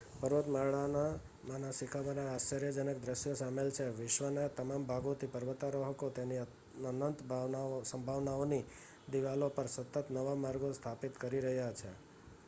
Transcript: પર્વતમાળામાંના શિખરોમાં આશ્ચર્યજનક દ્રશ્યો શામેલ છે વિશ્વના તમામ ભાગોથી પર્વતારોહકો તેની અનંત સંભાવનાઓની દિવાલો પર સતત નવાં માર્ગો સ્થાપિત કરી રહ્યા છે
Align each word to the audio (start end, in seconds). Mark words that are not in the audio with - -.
પર્વતમાળામાંના 0.19 1.73
શિખરોમાં 1.79 2.21
આશ્ચર્યજનક 2.23 3.01
દ્રશ્યો 3.03 3.35
શામેલ 3.35 3.69
છે 3.71 3.85
વિશ્વના 3.97 4.47
તમામ 4.55 4.87
ભાગોથી 4.87 5.29
પર્વતારોહકો 5.31 6.09
તેની 6.13 6.41
અનંત 6.87 7.23
સંભાવનાઓની 7.85 8.61
દિવાલો 9.11 9.51
પર 9.51 9.67
સતત 9.69 10.05
નવાં 10.11 10.43
માર્ગો 10.43 10.75
સ્થાપિત 10.75 11.13
કરી 11.21 11.43
રહ્યા 11.43 11.73
છે 11.77 11.91